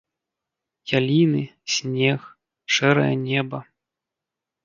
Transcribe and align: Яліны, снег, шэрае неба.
Яліны, 0.99 1.41
снег, 1.75 2.21
шэрае 2.77 3.13
неба. 3.27 3.59